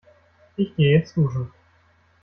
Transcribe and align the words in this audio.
Ich 0.55 0.75
gehe 0.75 0.97
jetzt 0.97 1.15
duschen. 1.15 1.51